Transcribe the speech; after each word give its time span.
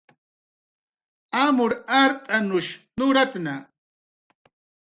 Amur 1.43 1.71
art'anush 2.01 2.71
nuratna 2.97 3.55